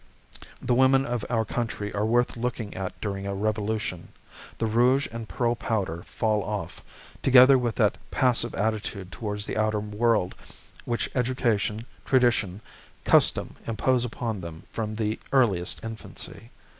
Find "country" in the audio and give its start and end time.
1.45-1.93